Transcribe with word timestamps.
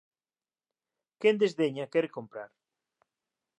Quen 1.21 1.35
desdeña 1.43 1.89
quere 1.93 2.13
comprar. 2.17 2.51